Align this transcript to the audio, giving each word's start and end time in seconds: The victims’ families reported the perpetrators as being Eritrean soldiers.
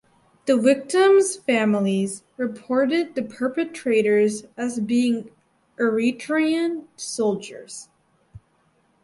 The 0.47 0.57
victims’ 0.57 1.35
families 1.35 2.23
reported 2.35 3.13
the 3.13 3.21
perpetrators 3.21 4.45
as 4.57 4.79
being 4.79 5.29
Eritrean 5.79 6.87
soldiers. 6.95 7.87